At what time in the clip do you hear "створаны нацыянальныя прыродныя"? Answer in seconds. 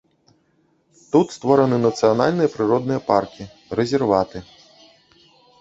1.37-2.99